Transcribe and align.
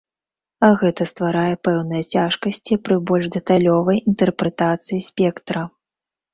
Гэта 0.79 1.01
стварае 1.11 1.51
пэўныя 1.67 2.03
цяжкасці 2.15 2.73
пры 2.89 2.95
больш 3.13 3.25
дэталёвай 3.37 4.03
інтэрпрэтацыі 4.09 5.07
спектра. 5.13 5.61